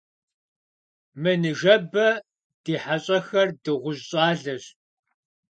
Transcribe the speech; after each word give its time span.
Мы 1.21 1.31
ныжэбэ 1.41 2.07
ди 2.63 2.75
хьэщӀахэр 2.83 3.49
дыгъужь 3.63 4.03
щӀалэщ. 4.07 4.63